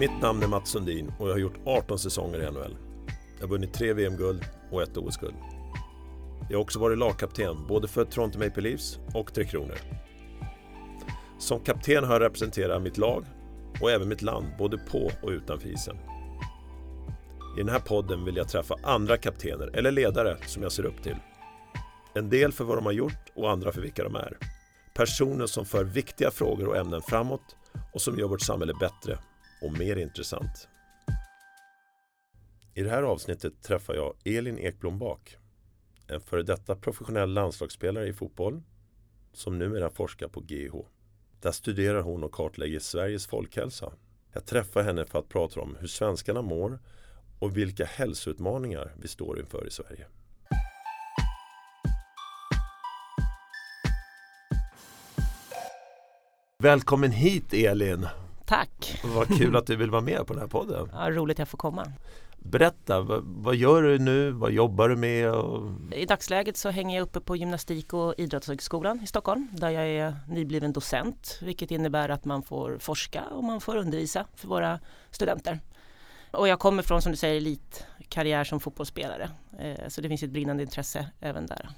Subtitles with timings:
[0.00, 2.76] Mitt namn är Mats Sundin och jag har gjort 18 säsonger i NHL.
[3.36, 5.34] Jag har vunnit tre VM-guld och ett OS-guld.
[6.50, 9.74] Jag har också varit lagkapten både för Toronto Maple Leafs och Tre Kronor.
[11.38, 13.24] Som kapten har jag representerat mitt lag
[13.80, 15.96] och även mitt land både på och utanför isen.
[17.56, 21.02] I den här podden vill jag träffa andra kaptener eller ledare som jag ser upp
[21.02, 21.16] till.
[22.14, 24.38] En del för vad de har gjort och andra för vilka de är.
[24.94, 27.56] Personer som för viktiga frågor och ämnen framåt
[27.92, 29.18] och som gör vårt samhälle bättre
[29.62, 30.68] och mer intressant.
[32.74, 35.36] I det här avsnittet träffar jag Elin Ekblom Bak,
[36.06, 38.62] en före detta professionell landslagsspelare i fotboll
[39.32, 40.74] som numera forskar på GH.
[41.40, 43.92] Där studerar hon och kartlägger Sveriges folkhälsa.
[44.32, 46.78] Jag träffar henne för att prata om hur svenskarna mår
[47.38, 50.06] och vilka hälsoutmaningar vi står inför i Sverige.
[56.58, 58.06] Välkommen hit Elin!
[58.50, 59.00] Tack!
[59.04, 60.90] Vad kul att du vill vara med på den här podden.
[60.92, 61.92] Ja, roligt att jag får komma.
[62.38, 64.30] Berätta, vad, vad gör du nu?
[64.30, 65.30] Vad jobbar du med?
[65.30, 65.70] Och...
[65.92, 70.16] I dagsläget så hänger jag uppe på Gymnastik och idrottshögskolan i Stockholm där jag är
[70.28, 75.60] nybliven docent vilket innebär att man får forska och man får undervisa för våra studenter.
[76.30, 80.30] Och jag kommer från som du säger elitkarriär som fotbollsspelare eh, så det finns ett
[80.30, 81.70] brinnande intresse även där.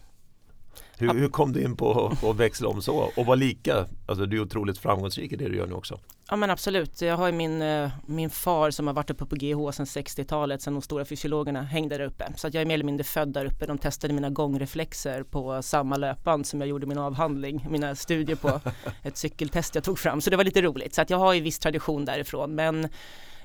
[1.02, 3.86] Hur, hur, kom du in på att växla om så och vara lika?
[4.06, 5.98] Alltså du är otroligt framgångsrik i det du gör nu också.
[6.30, 7.02] Ja men absolut.
[7.02, 10.62] Jag har ju min, eh, min far som har varit uppe på GH sedan 60-talet,
[10.62, 12.32] sedan de stora fysiologerna hängde där uppe.
[12.36, 13.66] Så att jag är mer eller mindre född där uppe.
[13.66, 18.60] De testade mina gångreflexer på samma löpband som jag gjorde min avhandling, mina studier på
[19.02, 20.20] ett cykeltest jag tog fram.
[20.20, 20.94] Så det var lite roligt.
[20.94, 22.54] Så att jag har ju viss tradition därifrån.
[22.54, 22.88] Men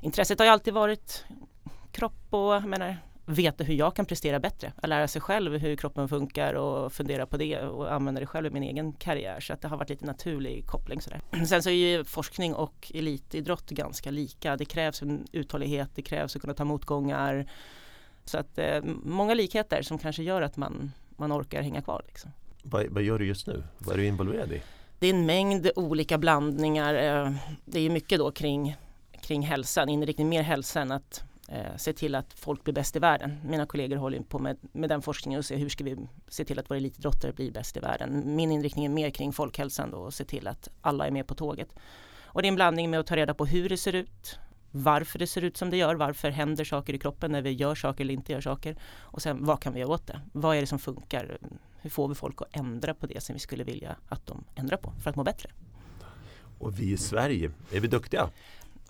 [0.02, 1.26] intresset har ju alltid varit
[1.92, 2.98] kropp och jag menar,
[3.30, 4.74] veta hur jag kan prestera bättre.
[4.76, 8.48] Att lära sig själv hur kroppen funkar och fundera på det och använda det själv
[8.48, 9.40] i min egen karriär.
[9.40, 11.22] Så att det har varit lite naturlig koppling sådär.
[11.48, 14.58] Sen så är ju forskning och elitidrott ganska lika.
[14.58, 17.48] Det krävs en uthållighet, det krävs att kunna ta motgångar.
[18.26, 22.04] Så att eh, många likheter som kanske gör att man, man orkar hänga kvar.
[22.08, 22.32] Liksom.
[22.64, 23.64] Vad, vad gör du just nu?
[23.78, 24.62] Vad är du involverad i?
[25.00, 26.94] Det är en mängd olika blandningar.
[26.94, 27.34] Eh,
[27.66, 28.76] det är mycket då kring,
[29.22, 33.00] kring hälsan, inriktning mer hälsa än att eh, se till att folk blir bäst i
[33.00, 33.38] världen.
[33.44, 35.98] Mina kollegor håller på med, med den forskningen och ser hur ska vi
[36.28, 38.36] se till att våra elitidrottare blir bäst i världen.
[38.36, 41.36] Min inriktning är mer kring folkhälsan då och se till att alla är med på
[41.36, 41.76] tåget.
[42.26, 44.40] Och det är en blandning med att ta reda på hur det ser ut,
[44.72, 47.76] varför det ser ut som det gör, varför händer saker i kroppen när vi gör
[47.76, 50.22] saker eller inte gör saker och sen vad kan vi göra åt det?
[50.32, 51.38] Vad är det som funkar?
[51.82, 54.78] Hur får vi folk att ändra på det som vi skulle vilja att de ändrar
[54.78, 55.50] på för att må bättre?
[56.60, 58.30] Och vi i Sverige, är vi duktiga?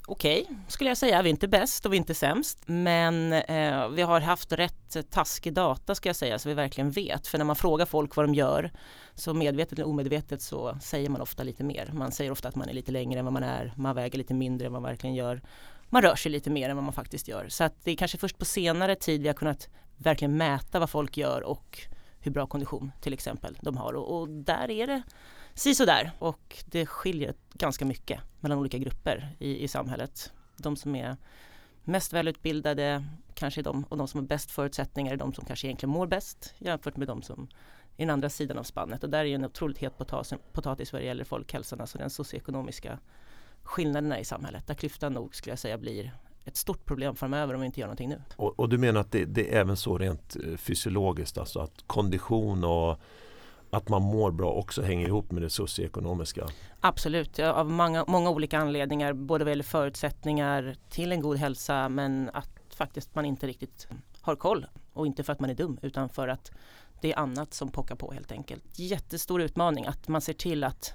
[0.09, 1.21] Okej okay, skulle jag säga.
[1.21, 2.59] Vi är inte bäst och vi är inte sämst.
[2.65, 7.27] Men eh, vi har haft rätt taskig data ska jag säga så vi verkligen vet.
[7.27, 8.71] För när man frågar folk vad de gör
[9.15, 11.89] så medvetet eller omedvetet så säger man ofta lite mer.
[11.93, 13.73] Man säger ofta att man är lite längre än vad man är.
[13.75, 15.41] Man väger lite mindre än vad man verkligen gör.
[15.89, 17.47] Man rör sig lite mer än vad man faktiskt gör.
[17.49, 20.89] Så att det är kanske först på senare tid vi har kunnat verkligen mäta vad
[20.89, 21.79] folk gör och
[22.19, 23.93] hur bra kondition till exempel de har.
[23.93, 25.01] Och, och där är det
[25.63, 30.31] där och det skiljer ganska mycket mellan olika grupper i, i samhället.
[30.57, 31.17] De som är
[31.83, 35.67] mest välutbildade kanske är de och de som har bäst förutsättningar är de som kanske
[35.67, 37.47] egentligen mår bäst jämfört med de som
[37.97, 41.01] är den andra sidan av spannet och där är en otroligt het potatis, potatis vad
[41.01, 42.99] det gäller folkhälsan, alltså den socioekonomiska
[43.63, 46.11] skillnaderna i samhället där klyftan nog skulle jag säga blir
[46.45, 48.21] ett stort problem framöver om vi inte gör någonting nu.
[48.35, 51.83] Och, och du menar att det, det, är även så rent eh, fysiologiskt, alltså att
[51.87, 52.99] kondition och
[53.69, 56.47] att man mår bra också hänger ihop med det socioekonomiska?
[56.81, 59.13] Absolut, av många, många olika anledningar.
[59.13, 63.87] Både vad gäller förutsättningar till en god hälsa men att faktiskt man inte riktigt
[64.21, 64.65] har koll.
[64.93, 66.51] Och inte för att man är dum utan för att
[67.01, 68.63] det är annat som pockar på helt enkelt.
[68.75, 70.93] Jättestor utmaning att man ser till att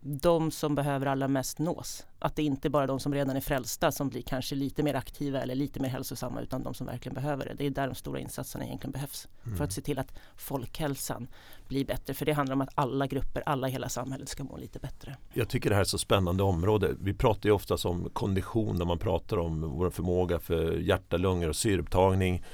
[0.00, 2.06] de som behöver allra mest nås.
[2.18, 4.94] Att det inte bara är de som redan är frälsta som blir kanske lite mer
[4.94, 7.54] aktiva eller lite mer hälsosamma utan de som verkligen behöver det.
[7.54, 9.28] Det är där de stora insatserna egentligen behövs.
[9.44, 9.56] Mm.
[9.56, 11.28] För att se till att folkhälsan
[11.68, 12.14] blir bättre.
[12.14, 15.16] För det handlar om att alla grupper, alla i hela samhället ska må lite bättre.
[15.32, 16.94] Jag tycker det här är ett så spännande område.
[17.00, 21.48] Vi pratar ju ofta om kondition när man pratar om vår förmåga för hjärta, lungor
[21.48, 22.44] och syreupptagning.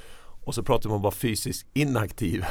[0.45, 2.45] Och så pratar man om att vara fysiskt inaktiv.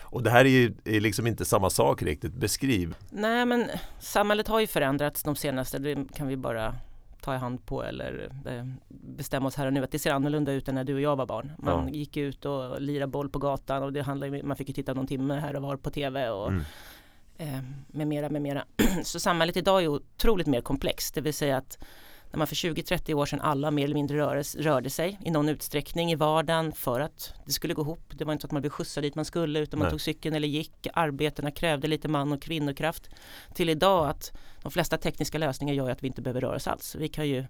[0.00, 2.32] Och det här är ju är liksom inte samma sak riktigt.
[2.32, 2.94] Beskriv.
[3.10, 3.70] Nej men
[4.00, 6.74] samhället har ju förändrats de senaste, det kan vi bara
[7.20, 10.52] ta i hand på eller eh, bestämma oss här och nu att det ser annorlunda
[10.52, 11.52] ut än när du och jag var barn.
[11.58, 11.94] Man ja.
[11.94, 15.06] gick ut och lirade boll på gatan och det handlade, man fick ju titta någon
[15.06, 16.62] timme här och var på tv och mm.
[17.38, 18.64] eh, med mera, med mera.
[19.02, 21.78] Så samhället idag är otroligt mer komplext, det vill säga att
[22.32, 25.48] när man för 20-30 år sedan alla mer eller mindre rörde, rörde sig i någon
[25.48, 28.12] utsträckning i vardagen för att det skulle gå ihop.
[28.14, 30.34] Det var inte så att man blev skjutsad dit man skulle utan man tog cykeln
[30.34, 30.86] eller gick.
[30.92, 33.10] Arbetena krävde lite man och kvinnokraft.
[33.54, 34.32] Till idag att
[34.62, 36.94] de flesta tekniska lösningar gör att vi inte behöver röra oss alls.
[36.98, 37.44] Vi kan ju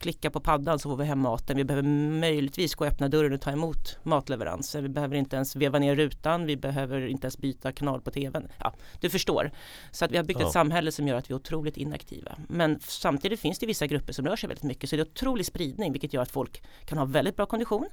[0.00, 1.56] klicka på paddan så får vi hem maten.
[1.56, 1.88] Vi behöver
[2.20, 4.82] möjligtvis gå och öppna dörren och ta emot matleveranser.
[4.82, 6.46] Vi behöver inte ens veva ner rutan.
[6.46, 8.48] Vi behöver inte ens byta kanal på tvn.
[8.58, 9.50] Ja, du förstår.
[9.90, 10.46] Så att vi har byggt ja.
[10.46, 12.38] ett samhälle som gör att vi är otroligt inaktiva.
[12.48, 15.46] Men samtidigt finns det vissa grupper som rör sig väldigt mycket så det är otrolig
[15.46, 17.88] spridning vilket gör att folk kan ha väldigt bra kondition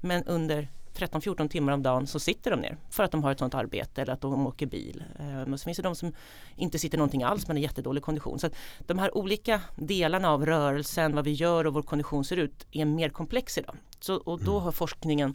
[0.00, 3.38] men under 13-14 timmar om dagen så sitter de ner för att de har ett
[3.38, 5.04] sådant arbete eller att de åker bil.
[5.18, 6.12] Eh, men så finns det de som
[6.56, 8.38] inte sitter någonting alls men har jättedålig kondition.
[8.38, 8.48] Så
[8.86, 12.84] de här olika delarna av rörelsen, vad vi gör och vår kondition ser ut är
[12.84, 13.76] mer komplex idag.
[14.00, 14.62] Så, och då mm.
[14.62, 15.34] har forskningen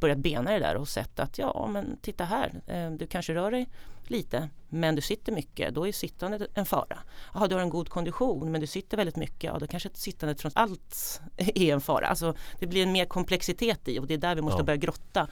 [0.00, 3.50] börjat bena det där och sett att ja men titta här, eh, du kanske rör
[3.50, 3.68] dig
[4.04, 6.98] lite men du sitter mycket, då är sittandet en fara.
[7.34, 10.38] Jaha, du har en god kondition men du sitter väldigt mycket, ja då kanske sittandet
[10.38, 12.06] trots allt är en fara.
[12.06, 14.64] Alltså det blir en mer komplexitet i och det är där vi måste ja.
[14.64, 15.28] börja grotta.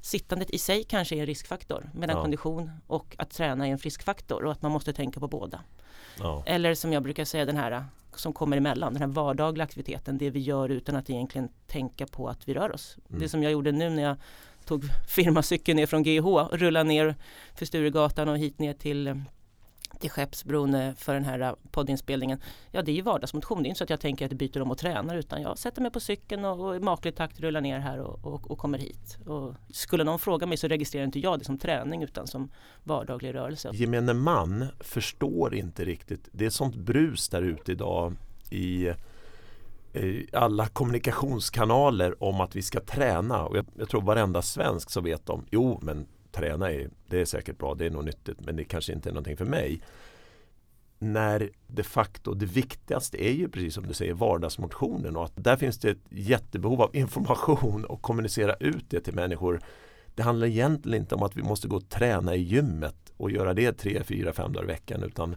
[0.00, 2.22] Sittandet i sig kanske är en riskfaktor medan ja.
[2.22, 5.60] kondition och att träna är en friskfaktor och att man måste tänka på båda.
[6.18, 6.42] Ja.
[6.46, 7.84] Eller som jag brukar säga den här
[8.18, 12.28] som kommer emellan, den här vardagliga aktiviteten, det vi gör utan att egentligen tänka på
[12.28, 12.96] att vi rör oss.
[13.08, 13.20] Mm.
[13.20, 14.16] Det som jag gjorde nu när jag
[14.64, 17.14] tog firmacykeln ner från GH, rullade ner
[17.54, 19.20] för Sturegatan och hit ner till
[20.00, 22.38] till Skeppsbron eh, för den här eh, poddinspelningen.
[22.70, 24.62] Ja det är ju vardagsmotion, det är inte så att jag tänker att jag byter
[24.62, 27.60] om och tränar utan jag sätter mig på cykeln och, och i maklig takt rullar
[27.60, 29.18] ner här och, och, och, kommer hit.
[29.26, 32.50] Och skulle någon fråga mig så registrerar inte jag det som träning utan som
[32.84, 33.70] vardaglig rörelse.
[33.72, 38.14] Gemene man förstår inte riktigt, det är sånt brus där ute idag
[38.50, 38.86] i
[39.92, 45.00] eh, alla kommunikationskanaler om att vi ska träna och jag, jag tror varenda svensk så
[45.00, 46.06] vet de jo men
[46.36, 49.12] träna i, det är säkert bra, det är nog nyttigt men det kanske inte är
[49.12, 49.80] någonting för mig.
[50.98, 55.56] När de facto det viktigaste är ju precis som du säger vardagsmotionen och att där
[55.56, 59.60] finns det ett jättebehov av information och kommunicera ut det till människor.
[60.14, 63.54] Det handlar egentligen inte om att vi måste gå och träna i gymmet och göra
[63.54, 65.36] det tre, fyra, fem dagar i veckan utan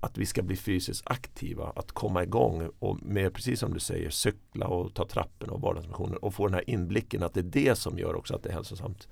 [0.00, 4.10] att vi ska bli fysiskt aktiva, att komma igång och med precis som du säger
[4.10, 7.78] cykla och ta trappen och vardagsmotionen och få den här inblicken att det är det
[7.78, 9.08] som gör också att det är hälsosamt.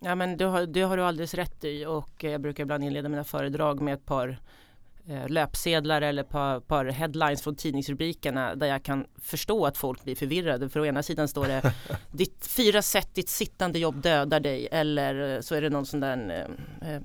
[0.00, 3.08] Ja men det har, det har du alldeles rätt i och jag brukar ibland inleda
[3.08, 4.40] mina föredrag med ett par
[5.08, 10.16] eh, löpsedlar eller par, par, headlines från tidningsrubrikerna där jag kan förstå att folk blir
[10.16, 10.68] förvirrade.
[10.68, 11.72] För å ena sidan står det
[12.10, 16.48] ditt fyra sätt ditt sittande jobb dödar dig eller så är det någon sån där
[16.82, 17.02] eh, eh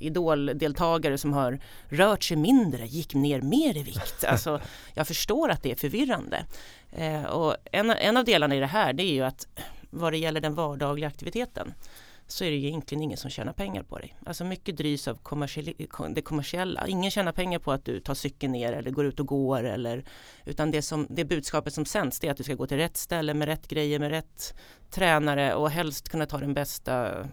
[0.00, 1.58] idoldeltagare som har
[1.88, 4.24] rört sig mindre, gick ner mer i vikt.
[4.28, 4.60] Alltså,
[4.94, 6.44] jag förstår att det är förvirrande.
[6.92, 9.46] Eh, och en, en av delarna i det här det är ju att
[9.90, 11.74] vad det gäller den vardagliga aktiviteten
[12.28, 14.16] så är det ju egentligen ingen som tjänar pengar på dig.
[14.26, 15.18] Alltså mycket drivs av
[16.14, 16.86] det kommersiella.
[16.86, 20.04] Ingen tjänar pengar på att du tar cykeln ner eller går ut och går eller
[20.44, 22.96] utan det, som, det budskapet som sänds det är att du ska gå till rätt
[22.96, 24.54] ställe med rätt grejer med rätt
[24.90, 27.28] tränare och helst kunna ta den bästa mm,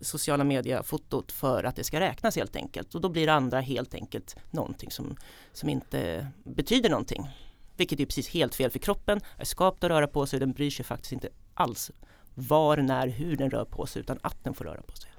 [0.00, 2.94] sociala media-fotot för att det ska räknas helt enkelt.
[2.94, 5.16] Och då blir det andra helt enkelt någonting som,
[5.52, 7.28] som inte betyder någonting.
[7.76, 10.52] Vilket är precis helt fel för kroppen är skapt att röra på sig och den
[10.52, 11.90] bryr sig faktiskt inte alls
[12.34, 15.10] var, när, hur den rör på sig utan att den får röra på sig.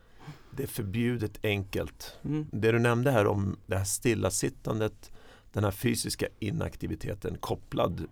[0.51, 2.17] Det är förbjudet enkelt.
[2.23, 2.47] Mm.
[2.51, 5.11] Det du nämnde här om det här stillasittandet,
[5.53, 8.03] den här fysiska inaktiviteten kopplad,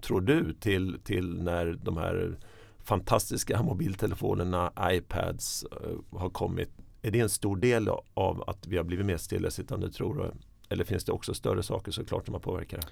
[0.00, 2.38] tror du, till, till när de här
[2.78, 6.70] fantastiska mobiltelefonerna, iPads uh, har kommit.
[7.02, 10.32] Är det en stor del av att vi har blivit mer stillasittande tror du?
[10.68, 12.88] Eller finns det också större saker såklart som har påverkat det?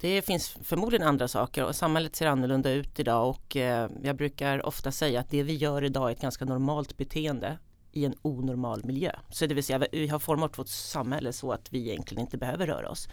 [0.00, 4.66] Det finns förmodligen andra saker och samhället ser annorlunda ut idag och eh, jag brukar
[4.66, 7.58] ofta säga att det vi gör idag är ett ganska normalt beteende
[7.92, 9.12] i en onormal miljö.
[9.30, 12.66] Så det vill säga vi har format vårt samhälle så att vi egentligen inte behöver
[12.66, 13.08] röra oss.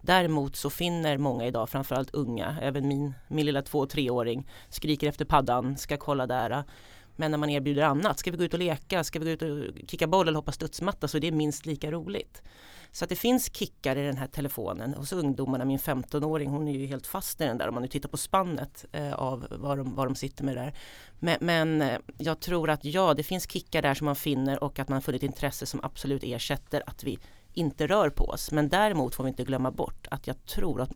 [0.00, 5.08] Däremot så finner många idag, framförallt unga, även min, min lilla två och treåring skriker
[5.08, 6.64] efter paddan, ska kolla där.
[7.16, 9.42] Men när man erbjuder annat, ska vi gå ut och leka, ska vi gå ut
[9.42, 12.42] och kicka boll eller hoppa studsmatta så är det minst lika roligt.
[12.94, 15.64] Så att det finns kickar i den här telefonen hos ungdomarna.
[15.64, 18.16] Min 15-åring hon är ju helt fast i den där om man nu tittar på
[18.16, 20.74] spannet eh, av vad de, vad de sitter med där.
[21.18, 24.88] Men, men, jag tror att ja, det finns kickar där som man finner och att
[24.88, 27.18] man funnit intresse som absolut ersätter att vi
[27.52, 28.52] inte rör på oss.
[28.52, 30.92] Men däremot får vi inte glömma bort att jag tror att,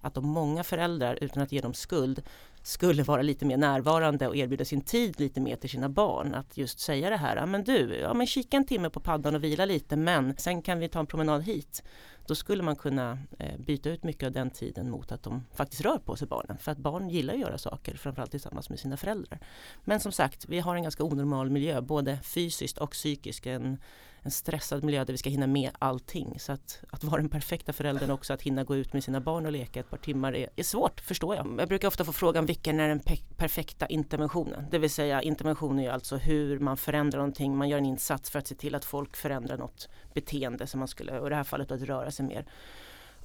[0.00, 2.22] att om många föräldrar utan att ge dem skuld
[2.62, 6.34] skulle vara lite mer närvarande och erbjuda sin tid lite mer till sina barn.
[6.34, 9.34] Att just säga det här, ja men du, ja men kika en timme på paddan
[9.34, 11.82] och vila lite men sen kan vi ta en promenad hit.
[12.26, 15.82] Då skulle man kunna eh, byta ut mycket av den tiden mot att de faktiskt
[15.82, 16.58] rör på sig barnen.
[16.58, 19.38] För att barn gillar att göra saker, framförallt tillsammans med sina föräldrar.
[19.84, 23.46] Men som sagt, vi har en ganska onormal miljö, både fysiskt och psykiskt.
[23.46, 23.78] En,
[24.22, 26.36] en stressad miljö där vi ska hinna med allting.
[26.38, 29.46] Så att, att vara den perfekta föräldern också, att hinna gå ut med sina barn
[29.46, 31.54] och leka ett par timmar är, är svårt, förstår jag.
[31.58, 34.66] Jag brukar ofta få frågan vilken är den pe perfekta interventionen?
[34.70, 38.38] Det vill säga intervention är alltså hur man förändrar någonting, man gör en insats för
[38.38, 41.44] att se till att folk förändrar något beteende som man skulle, och i det här
[41.44, 42.44] fallet att röra sig mer.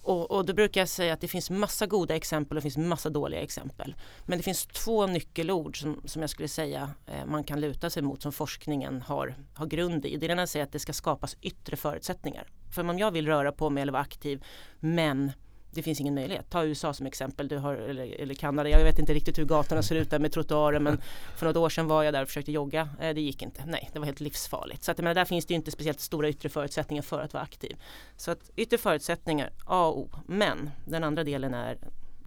[0.05, 2.87] Och, och då brukar jag säga att det finns massa goda exempel och det finns
[2.87, 3.95] massa dåliga exempel.
[4.25, 8.03] Men det finns två nyckelord som, som jag skulle säga eh, man kan luta sig
[8.03, 10.17] mot som forskningen har, har grund i.
[10.17, 12.47] Det ena är att det ska skapas yttre förutsättningar.
[12.75, 14.43] För om jag vill röra på mig eller vara aktiv
[14.79, 15.31] men
[15.75, 16.49] det finns ingen möjlighet.
[16.49, 18.69] Ta USA som exempel, du har, eller, eller Kanada.
[18.69, 21.01] Jag vet inte riktigt hur gatorna ser ut där med trottoarer men
[21.37, 22.89] för något år sedan var jag där och försökte jogga.
[23.01, 23.65] Eh, det gick inte.
[23.65, 24.83] Nej, det var helt livsfarligt.
[24.83, 27.77] Så att, men där finns det inte speciellt stora yttre förutsättningar för att vara aktiv.
[28.17, 30.09] Så att yttre förutsättningar, A och O.
[30.25, 31.77] Men den andra delen är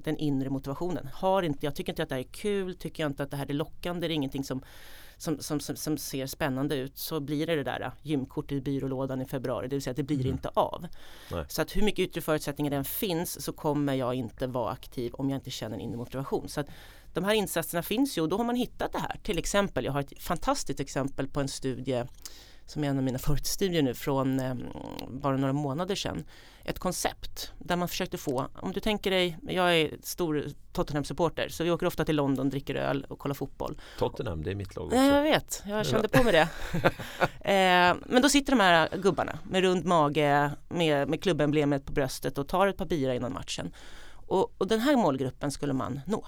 [0.05, 1.09] den inre motivationen.
[1.12, 3.37] Har inte, jag tycker inte att det här är kul, tycker jag inte att det
[3.37, 4.62] här är lockande, det är ingenting som
[5.18, 8.60] som, som, som, som, ser spännande ut så blir det det där äh, gymkortet i
[8.60, 9.68] byrålådan i februari.
[9.68, 10.32] Det vill säga att det blir mm.
[10.32, 10.87] inte av.
[11.30, 11.44] Nej.
[11.48, 15.30] Så att hur mycket yttre förutsättningar den finns så kommer jag inte vara aktiv om
[15.30, 16.48] jag inte känner en inre motivation.
[16.48, 16.68] Så att
[17.12, 19.20] de här insatserna finns ju och då har man hittat det här.
[19.22, 22.04] Till exempel, jag har ett fantastiskt exempel på en studie
[22.70, 24.54] som är en av mina favoritstudier nu från eh,
[25.08, 26.25] bara några månader sedan.
[26.64, 31.64] Ett koncept där man försökte få, om du tänker dig, jag är stor Tottenham-supporter så
[31.64, 33.80] vi åker ofta till London, dricker öl och kollar fotboll.
[33.98, 34.96] Tottenham, det är mitt lag också.
[34.96, 36.48] jag vet, jag kände på mig det.
[37.52, 42.38] eh, men då sitter de här gubbarna med rund mage, med, med klubbemblemet på bröstet
[42.38, 43.72] och tar ett par bira innan matchen.
[44.28, 46.26] Och, och den här målgruppen skulle man nå.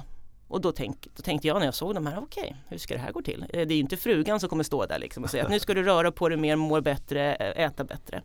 [0.51, 2.95] Och då, tänk, då, tänkte jag när jag såg de här, okej, okay, hur ska
[2.95, 3.47] det här gå till?
[3.49, 5.61] Eh, det är ju inte frugan som kommer stå där liksom och säga att nu
[5.61, 8.23] ska du röra på dig mer, må bättre, äta bättre.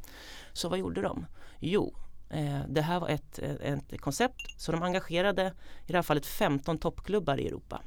[0.53, 1.25] Så vad gjorde de?
[1.59, 1.95] Jo,
[2.29, 5.53] eh, det här var ett, ett koncept så de engagerade
[5.87, 7.81] i det här fallet 15 toppklubbar i Europa.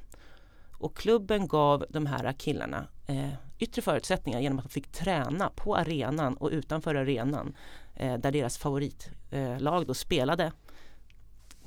[0.78, 5.76] Och klubben gav de här killarna eh, yttre förutsättningar genom att de fick träna på
[5.76, 7.56] arenan och utanför arenan
[7.94, 10.52] eh, där deras favoritlag eh, då spelade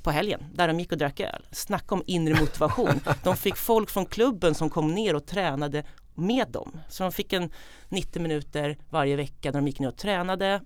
[0.02, 1.46] på helgen där de gick och drack öl.
[1.50, 3.00] Snacka om inre motivation.
[3.24, 6.80] De fick folk från klubben som kom ner och tränade med dem.
[6.88, 7.50] Så de fick en
[7.88, 10.60] 90 minuter varje vecka där de gick ner och tränade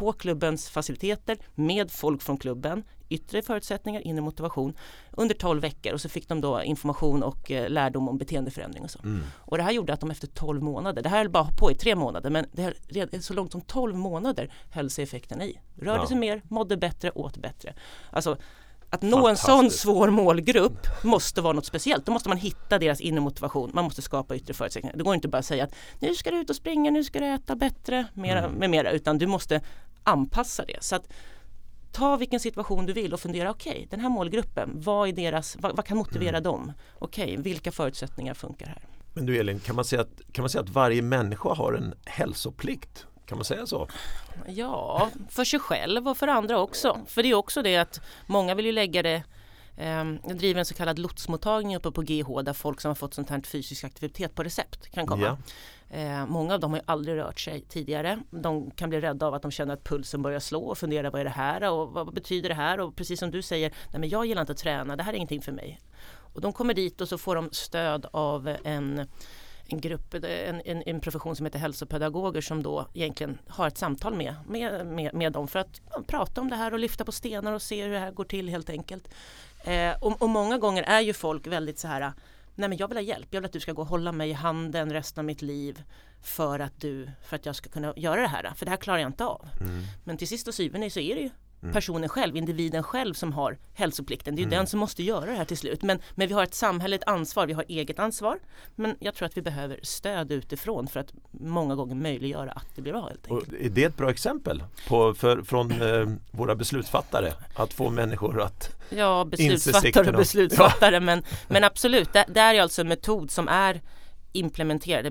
[0.00, 4.76] på klubbens faciliteter med folk från klubben, yttre förutsättningar, inre motivation
[5.10, 8.90] under 12 veckor och så fick de då information och eh, lärdom om beteendeförändring och
[8.90, 8.98] så.
[8.98, 9.22] Mm.
[9.34, 11.74] Och det här gjorde att de efter 12 månader, det här höll bara på i
[11.74, 15.60] tre månader men det här, så långt som 12 månader höll sig effekten i.
[15.76, 16.06] Rörde ja.
[16.06, 17.74] sig mer, mådde bättre, åt bättre.
[18.10, 18.36] Alltså
[18.90, 22.06] att nå en sån svår målgrupp måste vara något speciellt.
[22.06, 23.70] Då måste man hitta deras inre motivation.
[23.74, 24.96] Man måste skapa yttre förutsättningar.
[24.96, 27.18] Det går inte bara att säga att nu ska du ut och springa, nu ska
[27.18, 28.52] du äta bättre mera, mm.
[28.52, 28.90] med mera.
[28.90, 29.60] Utan du måste
[30.04, 30.84] anpassa det.
[30.84, 31.12] Så att
[31.92, 35.56] ta vilken situation du vill och fundera okej okay, den här målgruppen, vad, är deras,
[35.60, 36.42] vad, vad kan motivera mm.
[36.42, 36.72] dem?
[36.98, 38.82] Okej, okay, vilka förutsättningar funkar här?
[39.14, 41.94] Men du Elin, kan man, säga att, kan man säga att varje människa har en
[42.04, 43.06] hälsoplikt?
[43.26, 43.88] Kan man säga så?
[44.46, 47.00] Ja, för sig själv och för andra också.
[47.06, 49.22] För det är också det att många vill ju lägga det
[49.86, 53.30] jag driver en så kallad lotsmottagning uppe på GH där folk som har fått sånt
[53.30, 55.38] här fysisk aktivitet på recept kan komma.
[55.90, 58.20] Eh, många av dem har ju aldrig rört sig tidigare.
[58.30, 61.20] De kan bli rädda av att de känner att pulsen börjar slå och fundera vad
[61.20, 62.80] är det här och vad betyder det här?
[62.80, 65.16] Och precis som du säger, nej men jag gillar inte att träna, det här är
[65.16, 65.80] ingenting för mig.
[66.34, 69.08] Och de kommer dit och så får de stöd av en
[69.72, 74.14] en grupp, en, en, en, profession som heter hälsopedagoger som då egentligen har ett samtal
[74.14, 77.12] med, med, med, med dem för att ja, prata om det här och lyfta på
[77.12, 79.08] stenar och se hur det här går till helt enkelt.
[79.64, 82.12] Eh, och, och, många gånger är ju folk väldigt så här
[82.54, 84.30] Nej men jag vill ha hjälp, jag vill att du ska gå och hålla mig
[84.30, 85.82] i handen resten av mitt liv
[86.22, 88.52] för att, du, för att jag ska kunna göra det här.
[88.54, 89.48] För det här klarar jag inte av.
[89.60, 89.82] Mm.
[90.04, 91.30] Men till sist och syvende så är det ju.
[91.72, 94.34] Personen själv, individen själv som har hälsoplikten.
[94.34, 94.58] Det är mm.
[94.58, 95.82] den som måste göra det här till slut.
[95.82, 98.38] Men, men vi har ett samhälleligt ansvar, vi har eget ansvar.
[98.76, 102.82] Men jag tror att vi behöver stöd utifrån för att många gånger möjliggöra att det
[102.82, 103.08] blir bra.
[103.08, 103.48] Helt enkelt.
[103.48, 107.32] Och är det ett bra exempel på, för, från eh, våra beslutsfattare?
[107.54, 110.94] Att få människor att Ja, beslutsfattare och beslutsfattare.
[110.94, 111.00] Ja.
[111.00, 113.80] Men, men absolut, det, det är alltså en metod som är
[114.32, 115.10] implementerade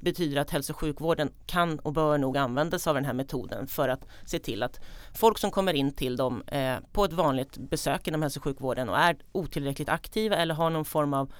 [0.00, 3.66] betyder att hälso och sjukvården kan och bör nog använda sig av den här metoden
[3.66, 4.80] för att se till att
[5.14, 8.88] folk som kommer in till dem eh, på ett vanligt besök inom hälso och sjukvården
[8.88, 11.32] och är otillräckligt aktiva eller har någon form av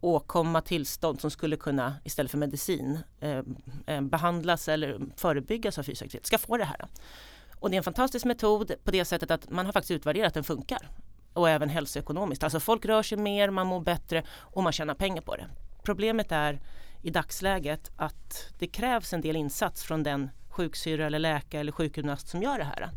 [0.00, 3.42] åkomma tillstånd som skulle kunna istället för medicin eh,
[3.86, 6.86] eh, behandlas eller förebyggas av fysisk aktivitet ska få det här.
[7.58, 10.34] Och det är en fantastisk metod på det sättet att man har faktiskt utvärderat att
[10.34, 10.88] den funkar
[11.32, 12.44] och även hälsoekonomiskt.
[12.44, 15.46] Alltså folk rör sig mer, man mår bättre och man tjänar pengar på det.
[15.82, 16.60] Problemet är
[17.02, 22.28] i dagsläget att det krävs en del insats från den sjuksyra eller läkare eller sjukgymnast
[22.28, 22.90] som gör det här.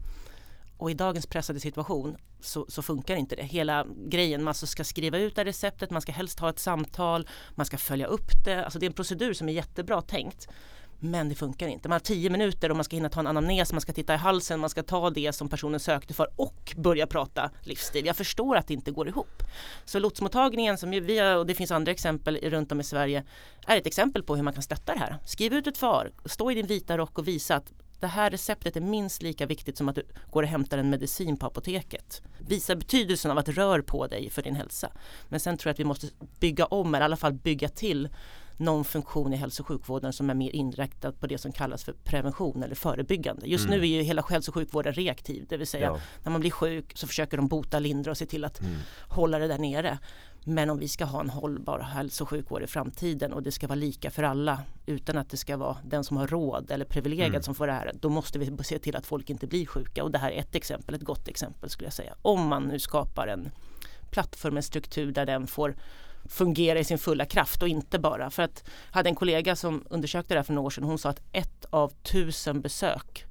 [0.77, 3.43] Och i dagens pressade situation så, så, funkar inte det.
[3.43, 7.65] Hela grejen, man ska skriva ut det receptet, man ska helst ha ett samtal, man
[7.65, 8.63] ska följa upp det.
[8.65, 10.47] Alltså det är en procedur som är jättebra tänkt.
[10.99, 11.89] Men det funkar inte.
[11.89, 14.17] Man har tio minuter och man ska hinna ta en anamnes, man ska titta i
[14.17, 18.05] halsen, man ska ta det som personen sökte för och börja prata livsstil.
[18.05, 19.43] Jag förstår att det inte går ihop.
[19.85, 23.23] Så lotsmottagningen som vi har, och det finns andra exempel runt om i Sverige,
[23.67, 25.17] är ett exempel på hur man kan stötta det här.
[25.25, 28.75] Skriv ut ett far, stå i din vita rock och visa att det här receptet
[28.75, 32.21] är minst lika viktigt som att du går och hämtar en medicin på apoteket.
[32.39, 34.91] Visa betydelsen av att rör på dig för din hälsa.
[35.29, 36.07] Men sen tror jag att vi måste
[36.39, 38.09] bygga om, eller i alla fall bygga till
[38.57, 41.93] någon funktion i hälso och sjukvården som är mer inriktad på det som kallas för
[41.93, 43.47] prevention eller förebyggande.
[43.47, 43.79] Just mm.
[43.79, 45.99] nu är ju hela hälso och sjukvården reaktiv, det vill säga ja.
[46.23, 48.75] när man blir sjuk så försöker de bota, lindra och se till att mm.
[49.09, 49.99] hålla det där nere.
[50.47, 53.67] Men om vi ska ha en hållbar hälso och sjukvård i framtiden och det ska
[53.67, 57.29] vara lika för alla utan att det ska vara den som har råd eller privilegiet
[57.29, 57.43] mm.
[57.43, 57.91] som får det här.
[58.01, 60.55] Då måste vi se till att folk inte blir sjuka och det här är ett
[60.55, 62.15] exempel, ett gott exempel skulle jag säga.
[62.21, 63.51] Om man nu skapar en
[64.11, 65.75] plattform, en struktur där den får
[66.29, 69.83] fungera i sin fulla kraft och inte bara för att jag hade en kollega som
[69.89, 70.83] undersökte det här för några år sedan.
[70.83, 73.25] Hon sa att ett av tusen besök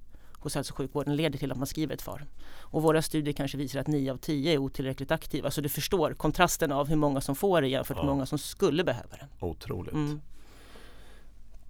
[0.45, 2.27] hos hälso och sjukvården leder till att man skriver ett FAR.
[2.75, 5.51] Och våra studier kanske visar att nio av tio är otillräckligt aktiva.
[5.51, 8.07] Så du förstår kontrasten av hur många som får det jämfört med ja.
[8.07, 9.27] hur många som skulle behöva det.
[9.41, 9.95] Otroligt.
[9.95, 10.21] Mm.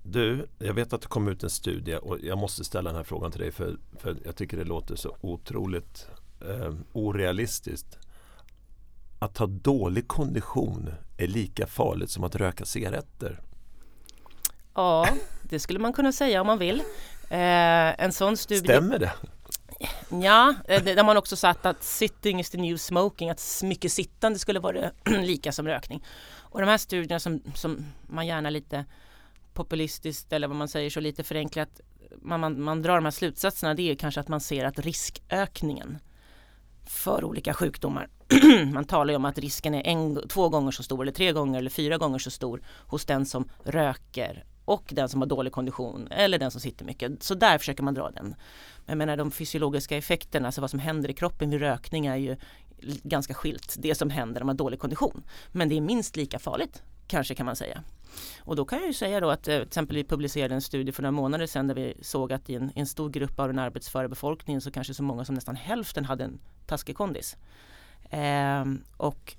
[0.02, 3.04] Du, jag vet att det kom ut en studie och jag måste ställa den här
[3.04, 6.08] frågan till dig för, för jag tycker det låter så otroligt
[6.40, 7.98] eh, orealistiskt.
[9.18, 13.40] Att ha dålig kondition är lika farligt som att röka cigaretter.
[14.74, 15.08] Ja,
[15.42, 16.80] det skulle man kunna säga om man vill.
[17.30, 18.64] Eh, en sån studie...
[18.64, 19.12] Stämmer det?
[20.22, 24.38] Ja, eh, där man också satt att sitting is the new smoking, att mycket sittande
[24.38, 26.04] skulle vara lika som rökning.
[26.36, 28.84] Och de här studierna som, som man gärna lite
[29.54, 31.80] populistiskt eller vad man säger så lite förenklat
[32.22, 35.98] man, man, man drar de här slutsatserna det är kanske att man ser att riskökningen
[36.86, 38.08] för olika sjukdomar.
[38.72, 41.58] man talar ju om att risken är en, två gånger så stor eller tre gånger
[41.58, 46.08] eller fyra gånger så stor hos den som röker och den som har dålig kondition
[46.10, 47.22] eller den som sitter mycket.
[47.22, 48.34] Så där försöker man dra den.
[48.86, 52.36] Jag menar de fysiologiska effekterna, alltså vad som händer i kroppen vid rökning är ju
[53.02, 53.74] ganska skilt.
[53.78, 55.22] Det som händer när man har dålig kondition.
[55.52, 57.82] Men det är minst lika farligt, kanske kan man säga.
[58.38, 60.92] Och då kan jag ju säga då att eh, till exempel vi publicerade en studie
[60.92, 63.58] för några månader sedan där vi såg att i en, en stor grupp av den
[63.58, 67.36] arbetsföra befolkningen så kanske så många som nästan hälften hade en taskig kondis.
[68.10, 68.64] Eh,
[68.96, 69.36] och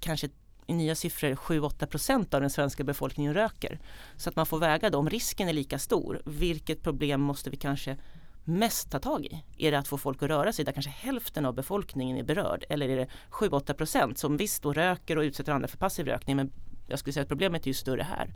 [0.00, 0.28] kanske
[0.66, 3.78] i nya siffror 7-8 procent av den svenska befolkningen röker.
[4.16, 6.22] Så att man får väga då om risken är lika stor.
[6.24, 7.96] Vilket problem måste vi kanske
[8.44, 9.44] mest ta tag i?
[9.58, 12.64] Är det att få folk att röra sig där kanske hälften av befolkningen är berörd?
[12.68, 16.36] Eller är det 7-8 procent som visst då röker och utsätter andra för passiv rökning
[16.36, 16.52] men
[16.86, 18.34] jag skulle säga att problemet är ju större här.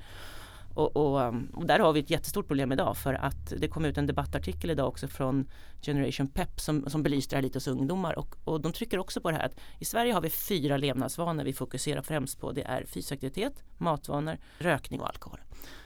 [0.74, 3.84] Och, och, um, och, där har vi ett jättestort problem idag för att det kom
[3.84, 5.50] ut en debattartikel idag också från
[5.82, 9.20] Generation Pep som, som belyste det här lite hos ungdomar och, och de trycker också
[9.20, 12.52] på det här att i Sverige har vi fyra levnadsvanor vi fokuserar främst på.
[12.52, 15.40] Det är fysisk aktivitet, matvanor, rökning och alkohol.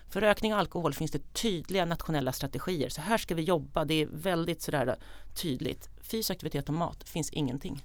[0.09, 2.88] För rökning och alkohol finns det tydliga nationella strategier.
[2.88, 3.85] Så här ska vi jobba.
[3.85, 4.94] Det är väldigt sådär uh,
[5.35, 5.90] tydligt.
[6.03, 7.85] Fysisk aktivitet och mat finns ingenting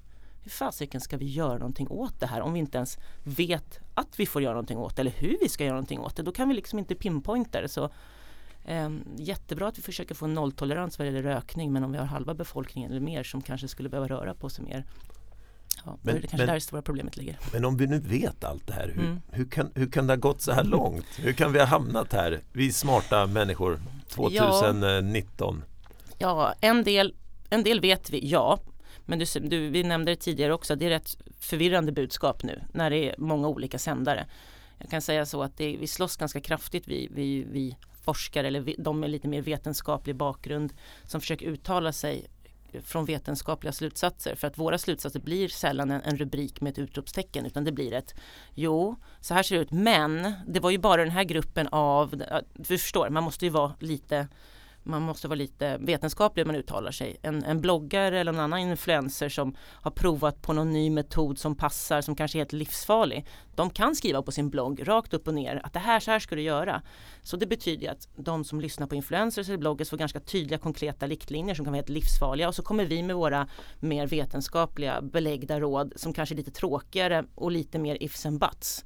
[0.50, 4.20] hur fasiken ska vi göra någonting åt det här om vi inte ens vet att
[4.20, 6.24] vi får göra någonting åt det eller hur vi ska göra någonting åt det.
[6.24, 7.70] Då kan vi liksom inte pinpointa det.
[7.70, 7.90] Så,
[8.66, 12.34] eh, jättebra att vi försöker få nolltolerans vad gäller rökning men om vi har halva
[12.34, 14.86] befolkningen eller mer som kanske skulle behöva röra på sig mer.
[15.86, 17.40] Ja, men, det kanske men, där det stora problemet ligger.
[17.54, 19.22] Men om vi nu vet allt det här, hur, mm.
[19.32, 21.06] hur, kan, hur kan det ha gått så här långt?
[21.18, 25.64] Hur kan vi ha hamnat här, vi smarta människor 2019?
[26.18, 27.16] Ja, ja en, del,
[27.50, 28.60] en del vet vi, ja.
[29.10, 32.90] Men du, du, vi nämnde det tidigare också, det är rätt förvirrande budskap nu när
[32.90, 34.26] det är många olika sändare.
[34.78, 38.60] Jag kan säga så att det, vi slåss ganska kraftigt, vi, vi, vi forskare eller
[38.60, 42.28] vi, de med lite mer vetenskaplig bakgrund som försöker uttala sig
[42.84, 44.36] från vetenskapliga slutsatser.
[44.36, 47.94] För att våra slutsatser blir sällan en, en, rubrik med ett utropstecken utan det blir
[47.94, 48.16] ett
[48.54, 52.24] Jo, så här ser det ut men det var ju bara den här gruppen av,
[52.54, 54.28] du förstår, man måste ju vara lite
[54.90, 57.18] man måste vara lite vetenskaplig när man uttalar sig.
[57.22, 61.56] En, en bloggare eller en annan influencer som har provat på någon ny metod som
[61.56, 63.28] passar, som kanske är helt livsfarlig.
[63.56, 66.20] De kan skriva på sin blogg rakt upp och ner att det här, så här
[66.20, 66.82] ska du göra.
[67.24, 71.08] Så det betyder att de som lyssnar på influencers eller bloggers får ganska tydliga konkreta
[71.08, 73.48] riktlinjer som kan vara helt livsfarliga och så kommer vi med våra
[73.80, 78.86] mer vetenskapliga beläggda råd som kanske är lite tråkigare och lite mer ifs and buts.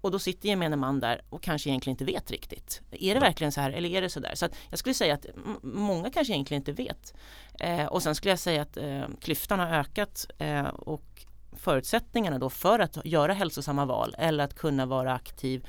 [0.00, 2.82] Och då sitter gemene man där och kanske egentligen inte vet riktigt.
[2.90, 4.34] Är det verkligen så här eller är det så där?
[4.34, 5.26] Så jag skulle säga att
[5.62, 7.14] många kanske egentligen inte vet.
[7.60, 12.50] Eh, och sen skulle jag säga att eh, klyftan har ökat eh, och förutsättningarna då
[12.50, 15.66] för att göra hälsosamma val eller att kunna vara aktiv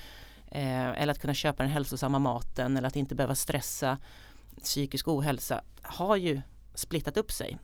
[0.52, 3.98] eh, eller att kunna köpa den hälsosamma maten eller att inte behöva stressa
[4.64, 6.42] psykisk ohälsa har ju
[6.74, 7.58] splittat upp sig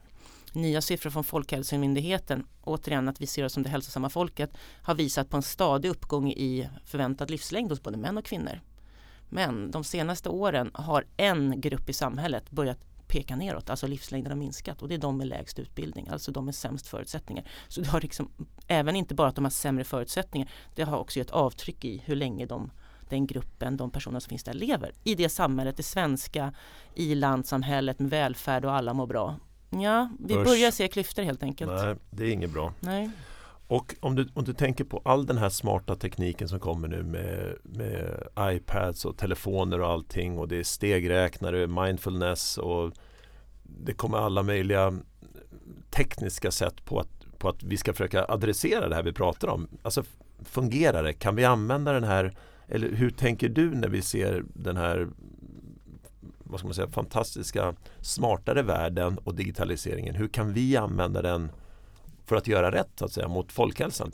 [0.56, 4.50] nya siffror från Folkhälsomyndigheten, återigen att vi ser oss som det hälsosamma folket,
[4.82, 8.62] har visat på en stadig uppgång i förväntad livslängd hos både män och kvinnor.
[9.30, 14.38] Men de senaste åren har en grupp i samhället börjat peka neråt, alltså livslängden har
[14.38, 17.46] minskat och det är de med lägst utbildning, alltså de med sämst förutsättningar.
[17.68, 18.32] Så det har liksom,
[18.68, 22.16] även inte bara att de har sämre förutsättningar, det har också gett avtryck i hur
[22.16, 22.72] länge de
[23.10, 26.54] den gruppen, de personer som finns där lever i det samhället, det svenska
[26.96, 29.36] i-landssamhället med välfärd och alla mår bra.
[29.82, 30.46] Ja, vi Usch.
[30.46, 31.72] börjar se klyftor helt enkelt.
[31.72, 32.74] Nej, det är inget bra.
[32.80, 33.10] Nej.
[33.68, 37.04] Och om du, om du tänker på all den här smarta tekniken som kommer nu
[37.04, 42.92] med, med iPads och telefoner och allting och det är stegräknare, mindfulness och
[43.64, 45.00] det kommer alla möjliga
[45.90, 49.68] tekniska sätt på att, på att vi ska försöka adressera det här vi pratar om.
[49.84, 50.04] Alltså
[50.44, 51.14] fungerar det?
[51.14, 52.36] Kan vi använda den här
[52.68, 55.08] eller hur tänker du när vi ser den här
[56.46, 60.16] vad ska man säga, fantastiska smartare världen och digitaliseringen?
[60.16, 61.52] Hur kan vi använda den
[62.26, 64.12] för att göra rätt så att säga mot folkhälsan?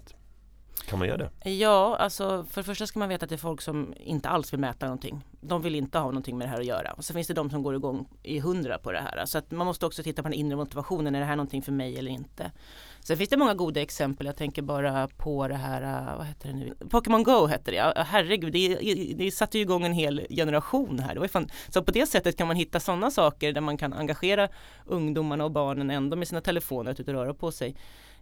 [0.86, 1.50] Kan man göra det?
[1.50, 4.54] Ja, alltså för det första ska man veta att det är folk som inte alls
[4.54, 5.24] vill mäta någonting.
[5.42, 6.92] De vill inte ha någonting med det här att göra.
[6.92, 9.26] Och så finns det de som går igång i hundra på det här.
[9.26, 11.16] Så att man måste också titta på den inre motivationen.
[11.16, 12.52] Är det här någonting för mig eller inte?
[13.00, 14.26] Sen finns det många goda exempel.
[14.26, 16.76] Jag tänker bara på det här, äh, vad heter det nu?
[16.90, 17.78] Pokémon Go hette det.
[17.78, 18.76] Ja, herregud, det,
[19.16, 21.14] det satte ju igång en hel generation här.
[21.14, 23.94] Det var fan, så på det sättet kan man hitta sådana saker där man kan
[23.94, 24.50] engagera
[24.86, 27.76] ungdomarna och barnen ändå med sina telefoner att ut och röra på sig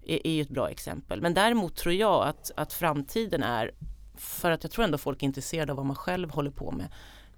[0.05, 1.21] är, är ju ett bra exempel.
[1.21, 3.71] Men däremot tror jag att, att framtiden är,
[4.15, 6.87] för att jag tror ändå folk är intresserade av vad man själv håller på med,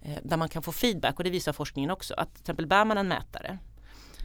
[0.02, 2.14] eh, där man kan få feedback och det visar forskningen också.
[2.18, 3.58] Att till exempel bär man en mätare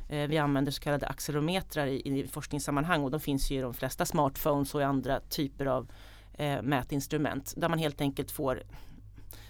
[0.09, 3.75] eh, vi använder så kallade accelerometrar i, i forskningssammanhang och de finns ju i de
[3.75, 5.91] flesta smartphones och i andra typer av
[6.35, 8.63] eh, mätinstrument där man helt enkelt får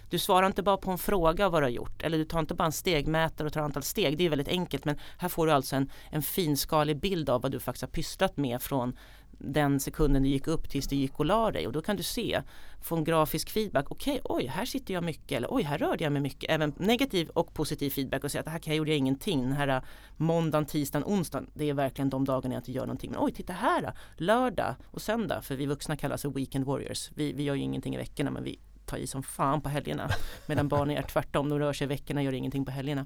[0.09, 2.53] du svarar inte bara på en fråga vad du har gjort eller du tar inte
[2.53, 4.17] bara en stegmätare och tar antal steg.
[4.17, 7.51] Det är väldigt enkelt men här får du alltså en, en finskalig bild av vad
[7.51, 8.97] du faktiskt har pysslat med från
[9.39, 12.03] den sekunden du gick upp tills du gick och la dig och då kan du
[12.03, 12.41] se,
[12.81, 13.91] få en grafisk feedback.
[13.91, 16.51] Okej, okay, oj, här sitter jag mycket eller oj, här rörde jag mig mycket.
[16.51, 19.41] Även negativ och positiv feedback och säga att här gjorde jag ingenting.
[19.41, 19.81] Den här äh,
[20.17, 23.11] måndagen, tisdagen, onsdagen, det är verkligen de dagarna jag inte gör någonting.
[23.11, 27.11] Men oj, titta här, lördag och söndag, för vi vuxna kallas för weekend warriors.
[27.15, 30.09] Vi, vi gör ju ingenting i veckorna men vi ta i som fan på helgerna.
[30.45, 33.05] Medan barnen är tvärtom, de rör sig i veckorna, gör ingenting på helgerna.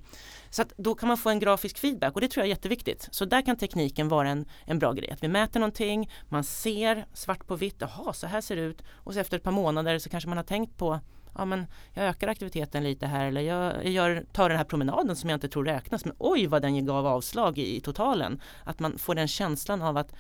[0.50, 3.08] Så att då kan man få en grafisk feedback och det tror jag är jätteviktigt.
[3.12, 5.12] Så där kan tekniken vara en, en bra grej.
[5.12, 8.82] Att vi mäter någonting, man ser svart på vitt, jaha så här ser det ut.
[8.92, 11.00] Och så efter ett par månader så kanske man har tänkt på
[11.36, 15.30] ja men jag ökar aktiviteten lite här eller jag, jag tar den här promenaden som
[15.30, 18.42] jag inte tror räknas men oj vad den gav avslag i, i totalen.
[18.64, 20.14] Att man får den känslan av att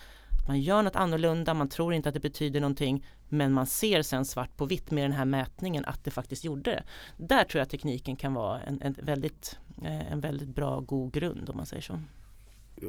[0.48, 4.26] man gör något annorlunda, man tror inte att det betyder någonting men man ser sen
[4.26, 6.84] svart på vitt med den här mätningen att det faktiskt gjorde det.
[7.18, 11.50] Där tror jag tekniken kan vara en, en, väldigt, eh, en väldigt bra, god grund
[11.50, 12.00] om man säger så.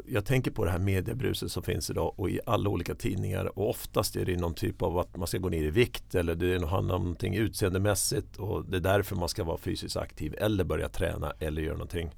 [0.07, 3.71] Jag tänker på det här mediebruset som finns idag och i alla olika tidningar och
[3.71, 6.67] oftast är det någon typ av att man ska gå ner i vikt eller det
[6.67, 10.88] handlar om någonting utseendemässigt och det är därför man ska vara fysiskt aktiv eller börja
[10.88, 12.11] träna eller göra någonting.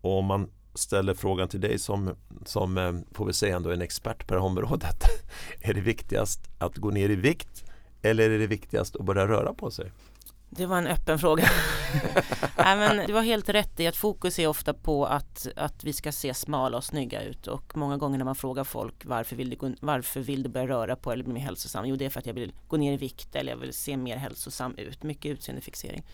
[0.00, 2.14] Och om man ställer frågan till dig som,
[2.44, 5.02] som eh, får vi säga ändå en expert på det här området.
[5.60, 7.64] är det viktigast att gå ner i vikt
[8.02, 9.92] eller är det viktigast att börja röra på sig?
[10.50, 11.44] Det var en öppen fråga.
[12.56, 15.92] Nej, men du har helt rätt i att fokus är ofta på att, att vi
[15.92, 19.50] ska se smala och snygga ut och många gånger när man frågar folk varför vill,
[19.50, 21.86] du, varför vill du börja röra på eller bli mer hälsosam?
[21.86, 23.96] Jo det är för att jag vill gå ner i vikt eller jag vill se
[23.96, 25.02] mer hälsosam ut.
[25.02, 26.04] Mycket utseendefixering.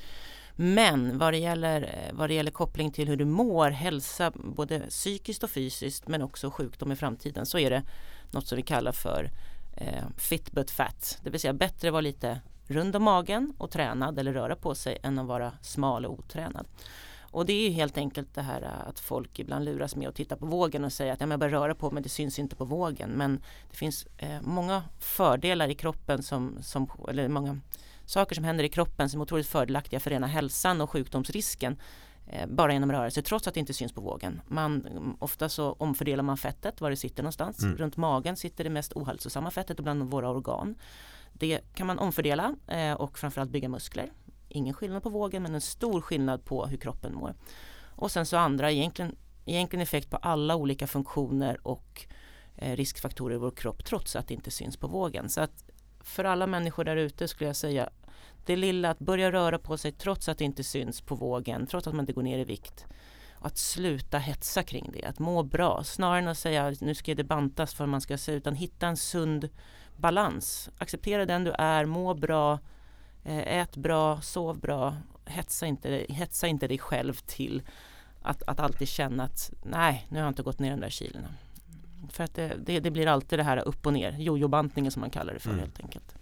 [0.56, 4.80] Men vad det, gäller, eh, vad det gäller koppling till hur du mår, hälsa både
[4.80, 7.82] psykiskt och fysiskt men också sjukdom i framtiden så är det
[8.30, 9.30] något som vi kallar för
[9.76, 11.18] eh, fit but fat.
[11.22, 14.74] Det vill säga bättre att vara lite rund om magen och tränad eller röra på
[14.74, 16.66] sig än att vara smal och otränad.
[17.34, 20.36] Och det är helt enkelt det här eh, att folk ibland luras med att titta
[20.36, 22.64] på vågen och säga att ja, jag börjar röra på mig, det syns inte på
[22.64, 23.10] vågen.
[23.10, 27.60] Men det finns eh, många fördelar i kroppen som, som eller många
[28.06, 31.76] saker som händer i kroppen som är otroligt fördelaktiga för rena hälsan och sjukdomsrisken
[32.26, 34.40] eh, bara genom rörelse trots att det inte syns på vågen.
[34.48, 34.86] Man,
[35.18, 37.62] ofta så omfördelar man fettet var det sitter någonstans.
[37.62, 37.76] Mm.
[37.76, 40.74] Runt magen sitter det mest ohälsosamma fettet och bland våra organ.
[41.32, 44.12] Det kan man omfördela eh, och framförallt bygga muskler.
[44.48, 47.34] Ingen skillnad på vågen men en stor skillnad på hur kroppen mår.
[47.96, 52.06] Och sen så andra egentligen, egentligen effekt på alla olika funktioner och
[52.56, 55.28] eh, riskfaktorer i vår kropp trots att det inte syns på vågen.
[55.28, 55.64] Så att
[56.04, 57.88] för alla människor där ute skulle jag säga
[58.44, 61.86] det lilla att börja röra på sig trots att det inte syns på vågen, trots
[61.86, 62.86] att man inte går ner i vikt.
[63.32, 67.14] Och att sluta hetsa kring det, att må bra snarare än att säga nu ska
[67.14, 69.48] det bantas för man ska se utan hitta en sund
[69.96, 70.70] balans.
[70.78, 72.58] Acceptera den du är, må bra,
[73.24, 77.62] eh, ät bra, sov bra, hetsa inte, hetsa inte dig själv till
[78.22, 81.28] att, att alltid känna att nej, nu har jag inte gått ner de där kilona.
[82.12, 85.10] För att det, det, det, blir alltid det här upp och ner, jojobantningen som man
[85.10, 85.60] kallar det för mm.
[85.60, 86.14] helt enkelt.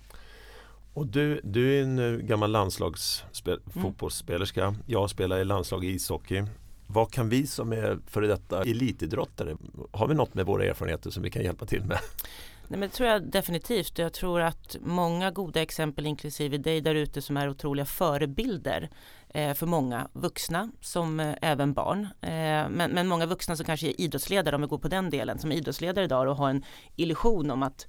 [0.95, 4.65] Och du, du är en eh, gammal landslagsfotbollsspelerska.
[4.65, 4.81] Mm.
[4.87, 6.45] Jag spelar i landslag i ishockey.
[6.87, 9.57] Vad kan vi som är före detta elitidrottare,
[9.93, 11.99] har vi något med våra erfarenheter som vi kan hjälpa till med?
[12.73, 13.99] Nej, men det tror jag definitivt.
[13.99, 18.91] Jag tror att många goda exempel, inklusive dig där ute, som är otroliga förebilder
[19.29, 22.09] eh, för många vuxna som eh, även barn.
[22.21, 25.39] Eh, men, men många vuxna som kanske är idrottsledare, om vi går på den delen,
[25.39, 26.65] som är idrottsledare idag och har en
[26.97, 27.87] illusion om att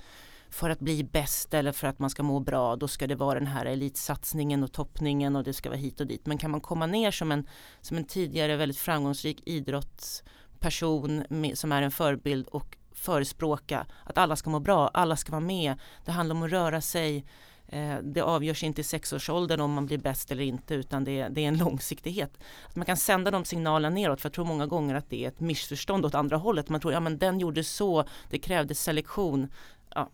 [0.49, 3.39] för att bli bäst eller för att man ska må bra då ska det vara
[3.39, 6.25] den här elitsatsningen och toppningen och det ska vara hit och dit.
[6.25, 7.47] Men kan man komma ner som en,
[7.81, 14.35] som en tidigare väldigt framgångsrik idrottsperson med, som är en förebild och förespråka att alla
[14.35, 15.75] ska må bra, alla ska vara med.
[16.05, 17.25] Det handlar om att röra sig.
[17.67, 21.29] Eh, det avgörs inte i sexårsåldern om man blir bäst eller inte utan det är,
[21.29, 22.37] det är en långsiktighet.
[22.67, 25.27] Att man kan sända de signalerna neråt för jag tror många gånger att det är
[25.27, 26.69] ett missförstånd åt andra hållet.
[26.69, 29.47] Man tror ja men den gjorde så, det krävdes selektion.
[29.95, 30.09] Ja,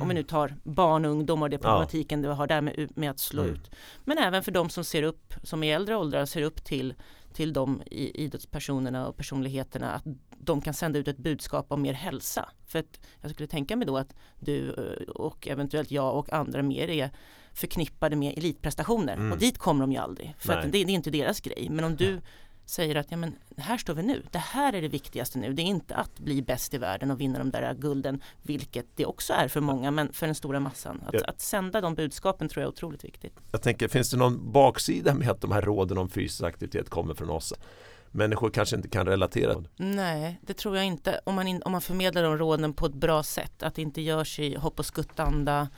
[0.00, 2.28] om vi nu tar barn och ungdom och det problematiken ja.
[2.28, 3.54] det har där med, med att slå mm.
[3.54, 3.70] ut.
[4.04, 6.94] Men även för de som ser upp, som i äldre åldrar ser upp till,
[7.32, 10.04] till de idrottspersonerna och personligheterna att
[10.38, 12.48] de kan sända ut ett budskap om mer hälsa.
[12.66, 16.62] För att jag skulle tänka mig då att du eh, och eventuellt jag och andra
[16.62, 17.10] mer är
[17.52, 19.32] förknippade med elitprestationer mm.
[19.32, 20.34] och dit kommer de ju aldrig.
[20.38, 21.68] För det, det, är inte deras grej.
[21.70, 22.20] Men om du
[22.68, 24.22] säger att ja, men här står vi nu.
[24.30, 25.52] Det här är det viktigaste nu.
[25.52, 29.06] Det är inte att bli bäst i världen och vinna de där gulden, vilket det
[29.06, 31.02] också är för många, men för den stora massan.
[31.06, 31.20] Att, ja.
[31.26, 33.32] att sända de budskapen tror jag är otroligt viktigt.
[33.52, 37.14] Jag tänker, finns det någon baksida med att de här råden om fysisk aktivitet kommer
[37.14, 37.54] från oss?
[38.10, 39.64] Människor kanske inte kan relatera.
[39.76, 41.20] Nej, det tror jag inte.
[41.24, 44.00] Om man, in, om man förmedlar de råden på ett bra sätt, att det inte
[44.00, 45.68] görs i hopp och skuttanda,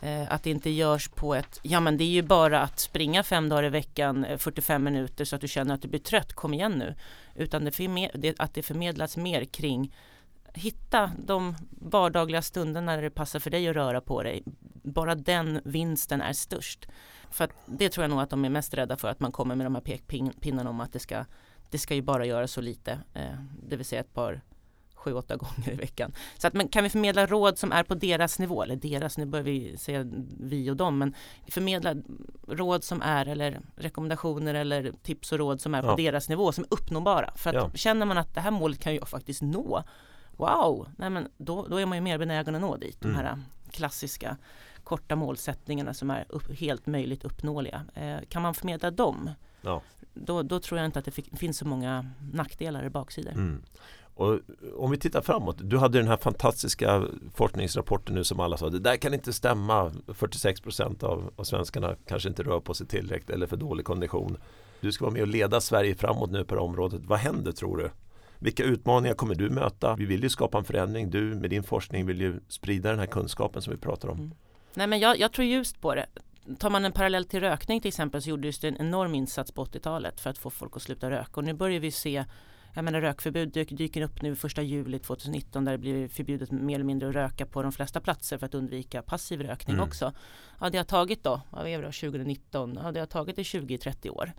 [0.00, 3.22] Eh, att det inte görs på ett, ja men det är ju bara att springa
[3.22, 6.32] fem dagar i veckan eh, 45 minuter så att du känner att du blir trött,
[6.32, 6.94] kom igen nu.
[7.34, 7.64] Utan
[8.14, 9.94] det, att det förmedlas mer kring
[10.54, 14.42] hitta de vardagliga stunderna när det passar för dig att röra på dig.
[14.82, 16.88] Bara den vinsten är störst.
[17.30, 19.54] För att det tror jag nog att de är mest rädda för att man kommer
[19.54, 21.24] med de här pekpinnarna om att det ska
[21.70, 23.34] det ska ju bara göra så lite, eh,
[23.68, 24.40] det vill säga ett par
[25.00, 26.12] sju, åtta gånger i veckan.
[26.38, 29.26] Så att, men kan vi förmedla råd som är på deras nivå, eller deras, nu
[29.26, 30.06] börjar vi säga
[30.40, 31.14] vi och dem, men
[31.48, 31.94] förmedla
[32.48, 35.90] råd som är, eller rekommendationer eller tips och råd som är ja.
[35.90, 37.32] på deras nivå, som är uppnåbara.
[37.36, 37.70] För att ja.
[37.74, 39.82] känner man att det här målet kan jag faktiskt nå,
[40.36, 43.16] wow, nej men då, då är man ju mer benägen att nå dit, mm.
[43.16, 43.38] de här
[43.70, 44.36] klassiska
[44.84, 47.84] korta målsättningarna som är upp, helt möjligt uppnåeliga.
[47.94, 49.82] Eh, kan man förmedla dem, ja.
[50.14, 53.32] då, då tror jag inte att det finns så många nackdelar i baksidor.
[53.32, 53.62] Mm.
[54.20, 54.38] Och
[54.76, 57.04] om vi tittar framåt, du hade den här fantastiska
[57.34, 59.92] forskningsrapporten nu som alla sa, det där kan inte stämma.
[60.06, 64.36] 46% av, av svenskarna kanske inte rör på sig tillräckligt eller för dålig kondition.
[64.80, 67.00] Du ska vara med och leda Sverige framåt nu på det här området.
[67.04, 67.90] Vad händer tror du?
[68.38, 69.96] Vilka utmaningar kommer du möta?
[69.96, 71.10] Vi vill ju skapa en förändring.
[71.10, 74.18] Du med din forskning vill ju sprida den här kunskapen som vi pratar om.
[74.18, 74.30] Mm.
[74.74, 76.06] Nej men jag, jag tror just på det
[76.58, 79.64] tar man en parallell till rökning till exempel så gjordes det en enorm insats på
[79.64, 82.24] 80-talet för att få folk att sluta röka och nu börjar vi se
[82.74, 86.84] jag menar rökförbud dyker upp nu första juli 2019 där det blir förbjudet mer eller
[86.84, 89.88] mindre att röka på de flesta platser för att undvika passiv rökning mm.
[89.88, 90.12] också.
[90.72, 94.10] Det har tagit då, vad är det då, 2019, ja, det har tagit i 20-30
[94.10, 94.32] år.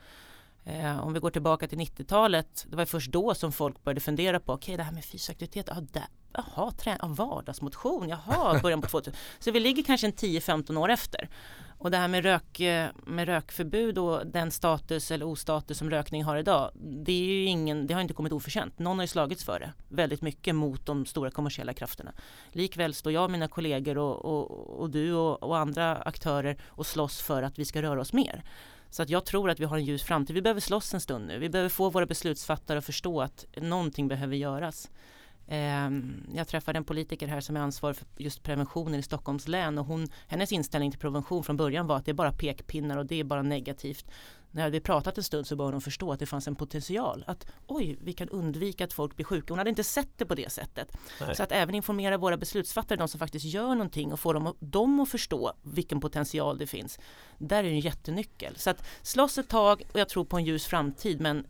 [0.63, 4.39] Eh, om vi går tillbaka till 90-talet, det var först då som folk började fundera
[4.39, 8.59] på, okej okay, det här med fysisk aktivitet, ja, där, jaha, trä, ja, vardagsmotion, jaha,
[8.63, 9.13] början på 2000.
[9.39, 11.29] Så vi ligger kanske en 10-15 år efter.
[11.81, 16.23] Och det här med, rök, eh, med rökförbud och den status eller ostatus som rökning
[16.23, 18.79] har idag, det, är ju ingen, det har inte kommit oförtjänt.
[18.79, 22.11] Någon har ju slagits för det väldigt mycket mot de stora kommersiella krafterna.
[22.51, 26.85] Likväl står jag och mina kollegor och, och, och du och, och andra aktörer och
[26.85, 28.43] slåss för att vi ska röra oss mer.
[28.89, 30.33] Så att jag tror att vi har en ljus framtid.
[30.33, 31.39] Vi behöver slåss en stund nu.
[31.39, 34.89] Vi behöver få våra beslutsfattare att förstå att någonting behöver göras.
[35.53, 39.77] Ehm, jag träffade en politiker här som är ansvarig för just preventionen i Stockholms län
[39.77, 43.05] och hon, hennes inställning till prevention från början var att det är bara pekpinnar och
[43.05, 44.05] det är bara negativt.
[44.51, 47.23] När vi pratat en stund så började hon förstå att det fanns en potential.
[47.27, 49.53] Att oj, vi kan undvika att folk blir sjuka.
[49.53, 50.97] Hon hade inte sett det på det sättet.
[51.21, 51.35] Nej.
[51.35, 54.99] Så att även informera våra beslutsfattare, de som faktiskt gör någonting och få dem, dem
[54.99, 56.99] att förstå vilken potential det finns.
[57.37, 58.57] Där är en jättenyckel.
[58.57, 61.45] Så att slåss ett tag och jag tror på en ljus framtid men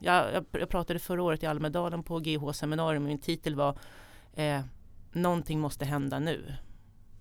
[0.00, 3.78] jag, jag, pratade förra året i Almedalen på GH-seminarium och min titel var
[4.34, 4.60] eh,
[5.12, 6.54] Någonting måste hända nu.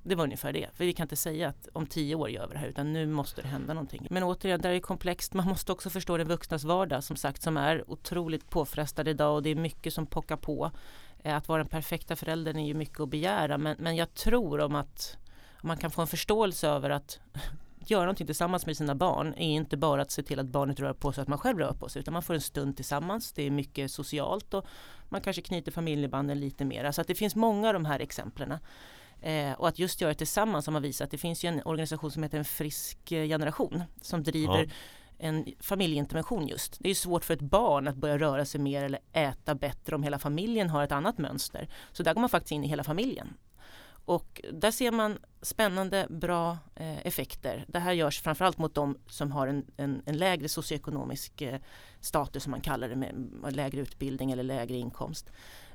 [0.03, 0.69] Det var ungefär det.
[0.73, 3.07] För vi kan inte säga att om tio år gör vi det här utan nu
[3.07, 4.07] måste det hända någonting.
[4.09, 5.33] Men återigen, det är komplext.
[5.33, 9.43] Man måste också förstå den vuxnas vardag som sagt som är otroligt påfrestad idag och
[9.43, 10.71] det är mycket som pockar på.
[11.23, 14.59] Eh, att vara den perfekta föräldern är ju mycket att begära men, men jag tror
[14.59, 15.17] om att
[15.61, 17.19] man kan få en förståelse över att
[17.91, 20.93] göra någonting tillsammans med sina barn är inte bara att se till att barnet rör
[20.93, 23.33] på sig att man själv rör på sig utan man får en stund tillsammans.
[23.33, 24.65] Det är mycket socialt och
[25.09, 26.91] man kanske knyter familjebanden lite mer.
[26.91, 28.57] Så att det finns många av de här exemplen.
[29.21, 31.11] Eh, och att just göra det tillsammans som har visat.
[31.11, 34.71] Det finns ju en organisation som heter En frisk eh, generation som driver ja.
[35.17, 36.77] en familjeintervention just.
[36.79, 40.03] Det är svårt för ett barn att börja röra sig mer eller äta bättre om
[40.03, 41.67] hela familjen har ett annat mönster.
[41.91, 43.33] Så där går man faktiskt in i hela familjen
[44.05, 47.65] och där ser man spännande, bra eh, effekter.
[47.67, 51.59] Det här görs framförallt mot de som har en, en, en lägre socioekonomisk eh,
[51.99, 55.31] status som man kallar det med lägre utbildning eller lägre inkomst.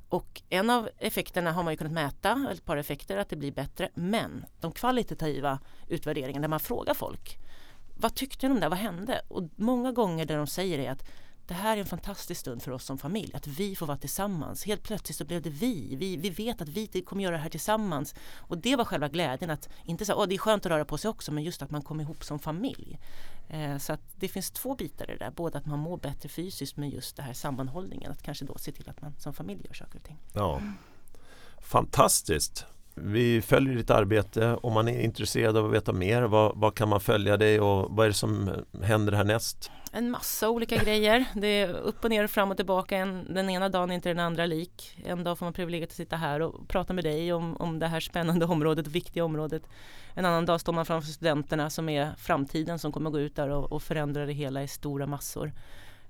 [0.08, 3.52] Och en av effekterna har man ju kunnat mäta, ett par effekter, att det blir
[3.52, 3.88] bättre.
[3.94, 7.38] Men de kvalitativa utvärderingarna där man frågar folk
[8.00, 9.20] vad tyckte de där, vad hände?
[9.28, 11.04] Och många gånger det de säger är att
[11.48, 14.64] det här är en fantastisk stund för oss som familj, att vi får vara tillsammans.
[14.64, 15.96] Helt plötsligt så blev det vi.
[15.96, 18.14] Vi, vi vet att vi kommer göra det här tillsammans.
[18.36, 20.98] Och det var själva glädjen, att inte så att det är skönt att röra på
[20.98, 22.98] sig också, men just att man kommer ihop som familj.
[23.48, 26.28] Eh, så att det finns två bitar i det där, både att man mår bättre
[26.28, 29.60] fysiskt men just det här sammanhållningen, att kanske då se till att man som familj
[29.64, 30.18] gör saker och ting.
[30.32, 30.60] Ja.
[31.58, 32.66] Fantastiskt!
[32.94, 34.58] Vi följer ditt arbete.
[34.62, 37.96] Om man är intresserad av att veta mer, vad, vad, kan man följa dig och
[37.96, 38.50] vad är det som
[38.82, 39.70] händer härnäst?
[39.98, 41.24] En massa olika grejer.
[41.34, 42.96] Det är upp och ner och fram och tillbaka.
[42.96, 44.98] En, den ena dagen är inte den andra lik.
[45.04, 47.86] En dag får man privilegiet att sitta här och prata med dig om, om det
[47.86, 49.62] här spännande området, viktiga området.
[50.14, 53.48] En annan dag står man framför studenterna som är framtiden som kommer gå ut där
[53.48, 55.52] och, och förändra det hela i stora massor.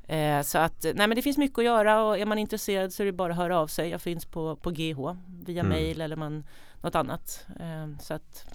[0.07, 3.03] Eh, så att nej men det finns mycket att göra och är man intresserad så
[3.03, 3.89] är det bara att höra av sig.
[3.89, 5.69] Jag finns på, på GH via mm.
[5.69, 6.45] mail eller man,
[6.81, 7.47] något annat.
[7.61, 8.47] Eh, så att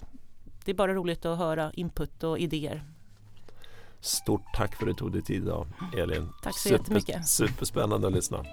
[0.64, 2.82] det är bara roligt att höra input och idéer.
[4.04, 5.66] Stort tack för att du tog dig tid idag
[5.98, 6.28] Elin.
[6.42, 7.28] Tack så Super, jättemycket.
[7.28, 8.44] Superspännande att lyssna.